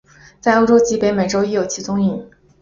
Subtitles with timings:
[0.39, 2.27] 在欧洲及北美洲亦有其踪影。